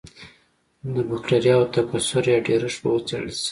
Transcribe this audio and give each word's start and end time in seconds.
د 0.93 0.95
بکټریاوو 1.09 1.71
تکثر 1.75 2.23
یا 2.33 2.39
ډېرښت 2.47 2.77
به 2.81 2.89
وڅېړل 2.95 3.29
شي. 3.41 3.49